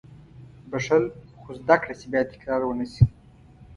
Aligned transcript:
•بښل، 0.69 1.03
خو 1.41 1.49
زده 1.59 1.75
کړه 1.81 1.93
چې 1.99 2.05
بیا 2.11 2.21
تکرار 2.31 2.61
ونه 2.65 2.85
شي. 2.93 3.03